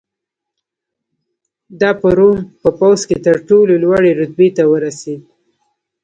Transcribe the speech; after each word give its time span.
دا 1.81 1.89
په 2.01 2.07
روم 2.17 2.37
په 2.61 2.69
پوځ 2.79 2.99
کې 3.07 3.17
تر 3.25 3.35
ټولو 3.47 3.73
لوړې 3.83 4.11
رتبې 4.19 4.49
ته 4.57 4.63
ورسېد 4.71 5.21